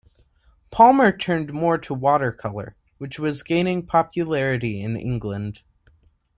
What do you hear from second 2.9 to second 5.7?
which was gaining popularity in England.